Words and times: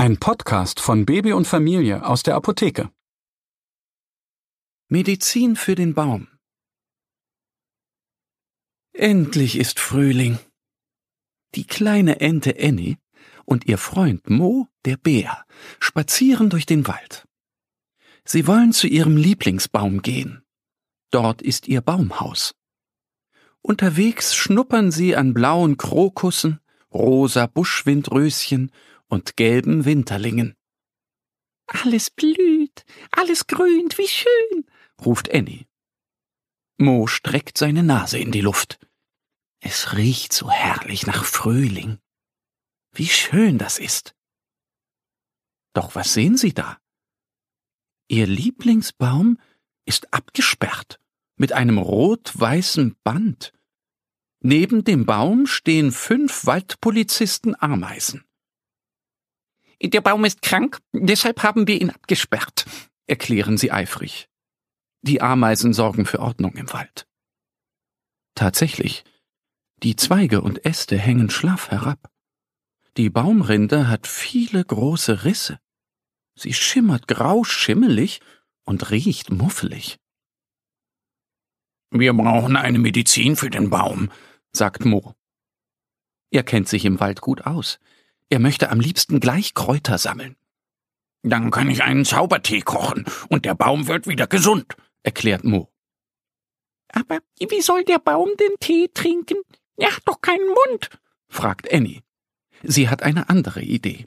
Ein 0.00 0.16
Podcast 0.16 0.80
von 0.80 1.04
Baby 1.04 1.34
und 1.34 1.46
Familie 1.46 2.06
aus 2.06 2.22
der 2.22 2.34
Apotheke. 2.34 2.90
Medizin 4.88 5.56
für 5.56 5.74
den 5.74 5.92
Baum. 5.92 6.28
Endlich 8.94 9.58
ist 9.58 9.78
Frühling. 9.78 10.38
Die 11.54 11.66
kleine 11.66 12.18
Ente 12.22 12.56
Annie 12.58 12.96
und 13.44 13.66
ihr 13.66 13.76
Freund 13.76 14.30
Mo, 14.30 14.68
der 14.86 14.96
Bär, 14.96 15.44
spazieren 15.80 16.48
durch 16.48 16.64
den 16.64 16.86
Wald. 16.86 17.28
Sie 18.24 18.46
wollen 18.46 18.72
zu 18.72 18.86
ihrem 18.86 19.18
Lieblingsbaum 19.18 20.00
gehen. 20.00 20.42
Dort 21.10 21.42
ist 21.42 21.68
ihr 21.68 21.82
Baumhaus. 21.82 22.54
Unterwegs 23.60 24.34
schnuppern 24.34 24.92
sie 24.92 25.14
an 25.14 25.34
blauen 25.34 25.76
Krokussen, 25.76 26.58
rosa 26.90 27.46
Buschwindröschen 27.46 28.72
und 29.10 29.36
gelben 29.36 29.84
Winterlingen. 29.84 30.56
Alles 31.66 32.10
blüht, 32.10 32.84
alles 33.10 33.46
grünt, 33.46 33.98
wie 33.98 34.08
schön, 34.08 34.66
ruft 35.04 35.32
Annie. 35.32 35.66
Mo 36.78 37.06
streckt 37.06 37.58
seine 37.58 37.82
Nase 37.82 38.18
in 38.18 38.32
die 38.32 38.40
Luft. 38.40 38.78
Es 39.60 39.94
riecht 39.94 40.32
so 40.32 40.50
herrlich 40.50 41.06
nach 41.06 41.24
Frühling. 41.24 41.98
Wie 42.92 43.08
schön 43.08 43.58
das 43.58 43.78
ist. 43.78 44.14
Doch 45.74 45.94
was 45.94 46.14
sehen 46.14 46.36
Sie 46.36 46.54
da? 46.54 46.78
Ihr 48.08 48.26
Lieblingsbaum 48.26 49.38
ist 49.84 50.12
abgesperrt 50.12 50.98
mit 51.36 51.52
einem 51.52 51.78
rot-weißen 51.78 52.96
Band. 53.04 53.52
Neben 54.40 54.84
dem 54.84 55.04
Baum 55.04 55.46
stehen 55.46 55.92
fünf 55.92 56.46
Waldpolizisten 56.46 57.54
Ameisen. 57.60 58.24
Der 59.82 60.00
Baum 60.00 60.24
ist 60.24 60.42
krank, 60.42 60.78
deshalb 60.92 61.42
haben 61.42 61.66
wir 61.66 61.80
ihn 61.80 61.90
abgesperrt, 61.90 62.66
erklären 63.06 63.56
sie 63.56 63.72
eifrig. 63.72 64.28
Die 65.02 65.22
Ameisen 65.22 65.72
sorgen 65.72 66.04
für 66.04 66.20
Ordnung 66.20 66.54
im 66.56 66.70
Wald. 66.72 67.06
Tatsächlich, 68.34 69.04
die 69.82 69.96
Zweige 69.96 70.42
und 70.42 70.66
Äste 70.66 70.98
hängen 70.98 71.30
schlaff 71.30 71.70
herab. 71.70 72.10
Die 72.98 73.08
Baumrinde 73.08 73.88
hat 73.88 74.06
viele 74.06 74.62
große 74.62 75.24
Risse. 75.24 75.58
Sie 76.34 76.52
schimmert 76.52 77.08
grau 77.08 77.44
schimmelig 77.44 78.20
und 78.64 78.90
riecht 78.90 79.30
muffelig. 79.30 79.98
Wir 81.90 82.12
brauchen 82.12 82.56
eine 82.56 82.78
Medizin 82.78 83.36
für 83.36 83.50
den 83.50 83.70
Baum, 83.70 84.10
sagt 84.52 84.84
Mo. 84.84 85.14
Er 86.30 86.42
kennt 86.42 86.68
sich 86.68 86.84
im 86.84 87.00
Wald 87.00 87.20
gut 87.20 87.46
aus. 87.46 87.80
Er 88.30 88.38
möchte 88.38 88.70
am 88.70 88.80
liebsten 88.80 89.18
gleich 89.18 89.54
Kräuter 89.54 89.98
sammeln. 89.98 90.36
Dann 91.22 91.50
kann 91.50 91.68
ich 91.68 91.82
einen 91.82 92.04
Zaubertee 92.04 92.60
kochen 92.60 93.04
und 93.28 93.44
der 93.44 93.54
Baum 93.54 93.88
wird 93.88 94.06
wieder 94.06 94.26
gesund, 94.26 94.76
erklärt 95.02 95.44
Mo. 95.44 95.68
Aber 96.92 97.18
wie 97.38 97.60
soll 97.60 97.84
der 97.84 97.98
Baum 97.98 98.30
den 98.38 98.56
Tee 98.60 98.88
trinken? 98.94 99.36
Er 99.76 99.94
hat 99.94 100.02
doch 100.06 100.20
keinen 100.20 100.46
Mund, 100.46 100.90
fragt 101.28 101.72
Annie. 101.72 102.02
Sie 102.62 102.88
hat 102.88 103.02
eine 103.02 103.28
andere 103.28 103.62
Idee. 103.62 104.06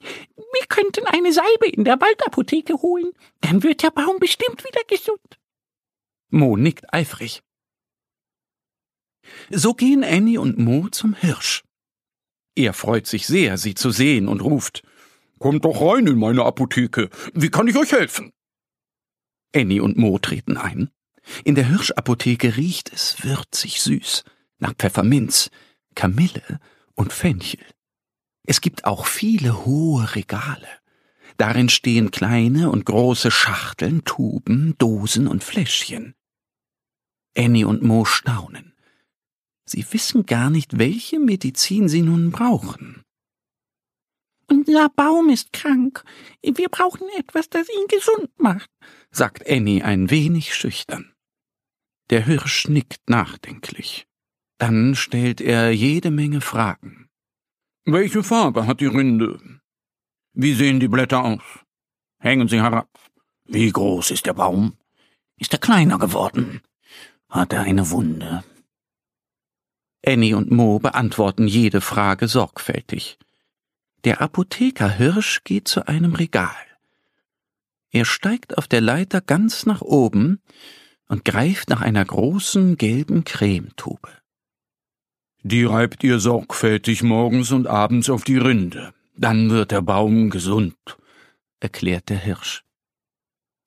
Wir 0.00 0.66
könnten 0.68 1.06
eine 1.06 1.32
Salbe 1.32 1.66
in 1.66 1.84
der 1.84 2.00
Waldapotheke 2.00 2.80
holen, 2.80 3.12
dann 3.40 3.62
wird 3.62 3.82
der 3.82 3.90
Baum 3.90 4.18
bestimmt 4.20 4.64
wieder 4.64 4.82
gesund. 4.86 5.38
Mo 6.30 6.56
nickt 6.56 6.92
eifrig. 6.94 7.42
So 9.50 9.74
gehen 9.74 10.04
Annie 10.04 10.38
und 10.38 10.58
Mo 10.58 10.88
zum 10.88 11.14
Hirsch. 11.14 11.64
Er 12.58 12.72
freut 12.72 13.06
sich 13.06 13.28
sehr, 13.28 13.56
sie 13.56 13.74
zu 13.74 13.92
sehen 13.92 14.26
und 14.26 14.42
ruft 14.42 14.82
Kommt 15.38 15.64
doch 15.64 15.80
rein 15.80 16.08
in 16.08 16.18
meine 16.18 16.44
Apotheke. 16.44 17.08
Wie 17.32 17.50
kann 17.50 17.68
ich 17.68 17.76
euch 17.76 17.92
helfen? 17.92 18.32
Annie 19.54 19.80
und 19.80 19.96
Mo 19.96 20.18
treten 20.18 20.56
ein. 20.56 20.90
In 21.44 21.54
der 21.54 21.68
Hirschapotheke 21.68 22.56
riecht 22.56 22.92
es 22.92 23.22
würzig 23.22 23.80
süß 23.80 24.24
nach 24.58 24.74
Pfefferminz, 24.74 25.50
Kamille 25.94 26.58
und 26.96 27.12
Fenchel. 27.12 27.64
Es 28.44 28.60
gibt 28.60 28.86
auch 28.86 29.06
viele 29.06 29.64
hohe 29.64 30.16
Regale. 30.16 30.66
Darin 31.36 31.68
stehen 31.68 32.10
kleine 32.10 32.72
und 32.72 32.84
große 32.86 33.30
Schachteln, 33.30 34.02
Tuben, 34.04 34.74
Dosen 34.78 35.28
und 35.28 35.44
Fläschchen. 35.44 36.16
Annie 37.36 37.68
und 37.68 37.84
Mo 37.84 38.04
staunen. 38.04 38.74
Sie 39.68 39.84
wissen 39.92 40.24
gar 40.24 40.48
nicht, 40.48 40.78
welche 40.78 41.18
Medizin 41.18 41.88
sie 41.88 42.00
nun 42.00 42.30
brauchen. 42.30 43.02
Unser 44.46 44.88
Baum 44.88 45.28
ist 45.28 45.52
krank. 45.52 46.04
Wir 46.42 46.70
brauchen 46.70 47.06
etwas, 47.18 47.50
das 47.50 47.68
ihn 47.68 47.86
gesund 47.86 48.30
macht, 48.38 48.70
sagt 49.10 49.46
Annie 49.46 49.84
ein 49.84 50.08
wenig 50.08 50.54
schüchtern. 50.54 51.12
Der 52.08 52.24
Hirsch 52.24 52.66
nickt 52.68 53.10
nachdenklich. 53.10 54.06
Dann 54.56 54.94
stellt 54.94 55.42
er 55.42 55.70
jede 55.70 56.10
Menge 56.10 56.40
Fragen. 56.40 57.08
Welche 57.84 58.22
Farbe 58.22 58.66
hat 58.66 58.80
die 58.80 58.86
Rinde? 58.86 59.38
Wie 60.32 60.54
sehen 60.54 60.80
die 60.80 60.88
Blätter 60.88 61.22
aus? 61.22 61.42
Hängen 62.20 62.48
sie 62.48 62.62
herab? 62.62 62.88
Wie 63.44 63.70
groß 63.70 64.12
ist 64.12 64.24
der 64.24 64.32
Baum? 64.32 64.78
Ist 65.38 65.52
er 65.52 65.58
kleiner 65.58 65.98
geworden? 65.98 66.62
Hat 67.28 67.52
er 67.52 67.62
eine 67.62 67.90
Wunde? 67.90 68.44
Annie 70.08 70.34
und 70.34 70.50
Mo 70.50 70.78
beantworten 70.78 71.46
jede 71.46 71.82
Frage 71.82 72.28
sorgfältig. 72.28 73.18
Der 74.04 74.22
Apotheker 74.22 74.88
Hirsch 74.88 75.44
geht 75.44 75.68
zu 75.68 75.86
einem 75.86 76.14
Regal. 76.14 76.56
Er 77.90 78.06
steigt 78.06 78.56
auf 78.56 78.66
der 78.66 78.80
Leiter 78.80 79.20
ganz 79.20 79.66
nach 79.66 79.82
oben 79.82 80.40
und 81.08 81.26
greift 81.26 81.68
nach 81.68 81.82
einer 81.82 82.06
großen 82.06 82.78
gelben 82.78 83.24
Cremetube. 83.24 84.08
Die 85.42 85.64
reibt 85.64 86.02
ihr 86.02 86.20
sorgfältig 86.20 87.02
morgens 87.02 87.52
und 87.52 87.66
abends 87.66 88.08
auf 88.08 88.24
die 88.24 88.38
Rinde. 88.38 88.94
Dann 89.14 89.50
wird 89.50 89.72
der 89.72 89.82
Baum 89.82 90.30
gesund, 90.30 90.76
erklärt 91.60 92.08
der 92.08 92.18
Hirsch. 92.18 92.64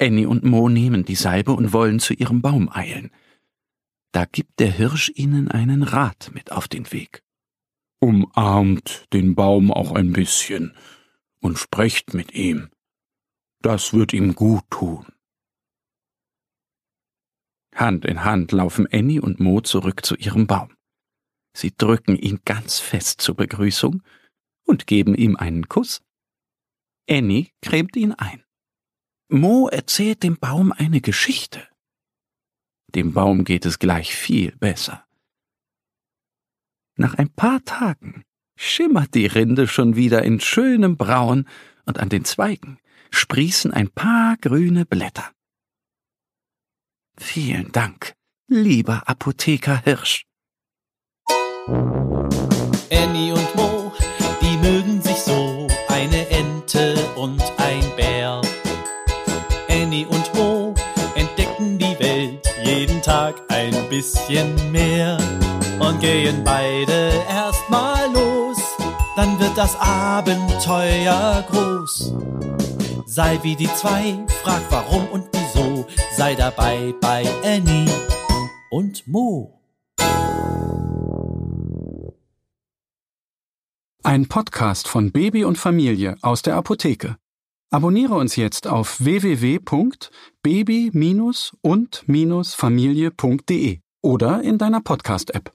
Annie 0.00 0.28
und 0.28 0.44
Mo 0.44 0.68
nehmen 0.68 1.04
die 1.04 1.16
Salbe 1.16 1.50
und 1.50 1.72
wollen 1.72 1.98
zu 1.98 2.14
ihrem 2.14 2.42
Baum 2.42 2.70
eilen. 2.72 3.10
Da 4.12 4.24
gibt 4.24 4.58
der 4.58 4.70
Hirsch 4.72 5.10
ihnen 5.14 5.50
einen 5.50 5.82
Rat 5.82 6.30
mit 6.32 6.50
auf 6.52 6.68
den 6.68 6.90
Weg. 6.92 7.22
Umarmt 8.00 9.06
den 9.12 9.34
Baum 9.34 9.70
auch 9.70 9.92
ein 9.92 10.12
bisschen 10.12 10.74
und 11.40 11.58
sprecht 11.58 12.14
mit 12.14 12.32
ihm. 12.32 12.70
Das 13.60 13.92
wird 13.92 14.12
ihm 14.12 14.34
gut 14.34 14.64
tun. 14.70 15.06
Hand 17.74 18.04
in 18.04 18.24
Hand 18.24 18.52
laufen 18.52 18.88
Annie 18.90 19.20
und 19.20 19.40
Mo 19.40 19.60
zurück 19.60 20.04
zu 20.04 20.16
ihrem 20.16 20.46
Baum. 20.46 20.74
Sie 21.56 21.76
drücken 21.76 22.16
ihn 22.16 22.40
ganz 22.44 22.78
fest 22.78 23.20
zur 23.20 23.36
Begrüßung 23.36 24.02
und 24.64 24.86
geben 24.86 25.14
ihm 25.14 25.36
einen 25.36 25.68
Kuss. 25.68 26.02
Annie 27.08 27.48
cremt 27.62 27.96
ihn 27.96 28.12
ein. 28.12 28.44
Mo 29.28 29.68
erzählt 29.68 30.22
dem 30.22 30.38
Baum 30.38 30.72
eine 30.72 31.00
Geschichte. 31.00 31.67
Dem 32.94 33.12
Baum 33.12 33.44
geht 33.44 33.66
es 33.66 33.78
gleich 33.78 34.14
viel 34.14 34.56
besser. 34.56 35.04
Nach 36.96 37.14
ein 37.14 37.30
paar 37.30 37.62
Tagen 37.64 38.24
schimmert 38.56 39.14
die 39.14 39.26
Rinde 39.26 39.68
schon 39.68 39.94
wieder 39.94 40.22
in 40.24 40.40
schönem 40.40 40.96
Braun 40.96 41.46
und 41.84 42.00
an 42.00 42.08
den 42.08 42.24
Zweigen 42.24 42.78
sprießen 43.10 43.72
ein 43.72 43.88
paar 43.88 44.36
grüne 44.38 44.84
Blätter. 44.84 45.30
Vielen 47.16 47.72
Dank, 47.72 48.14
lieber 48.48 49.08
Apotheker 49.08 49.82
Hirsch. 49.82 50.24
Annie 52.90 53.32
und 53.32 53.54
Mo, 53.54 53.92
die 54.40 54.56
mögen 54.58 55.02
sich 55.02 55.16
so, 55.16 55.66
eine 55.88 56.28
Ente 56.30 56.94
und 57.16 57.42
ein 57.58 57.96
Bär. 57.96 58.40
Annie 59.68 60.06
und 60.06 60.34
Mo 60.34 60.67
Tag 63.08 63.36
ein 63.48 63.74
bisschen 63.88 64.70
mehr 64.70 65.16
und 65.80 65.98
gehen 65.98 66.44
beide 66.44 67.10
erstmal 67.26 68.12
los, 68.12 68.58
dann 69.16 69.40
wird 69.40 69.56
das 69.56 69.74
Abenteuer 69.80 71.42
groß. 71.50 72.12
Sei 73.06 73.38
wie 73.42 73.56
die 73.56 73.72
zwei, 73.72 74.26
frag 74.42 74.60
warum 74.68 75.08
und 75.08 75.26
wieso, 75.32 75.86
sei 76.18 76.34
dabei 76.34 76.92
bei 77.00 77.24
Annie 77.42 77.90
und 78.70 79.08
Mo. 79.08 79.58
Ein 84.02 84.28
Podcast 84.28 84.86
von 84.86 85.12
Baby 85.12 85.44
und 85.44 85.56
Familie 85.56 86.18
aus 86.20 86.42
der 86.42 86.56
Apotheke. 86.56 87.16
Abonniere 87.70 88.14
uns 88.14 88.36
jetzt 88.36 88.66
auf 88.66 89.04
www.baby- 89.04 90.90
und-familie.de 91.60 93.80
oder 94.00 94.42
in 94.42 94.56
deiner 94.56 94.80
Podcast-App. 94.80 95.52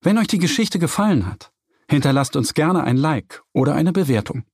Wenn 0.00 0.18
euch 0.18 0.28
die 0.28 0.38
Geschichte 0.38 0.78
gefallen 0.78 1.26
hat, 1.26 1.50
hinterlasst 1.90 2.36
uns 2.36 2.54
gerne 2.54 2.84
ein 2.84 2.96
Like 2.96 3.42
oder 3.52 3.74
eine 3.74 3.92
Bewertung. 3.92 4.44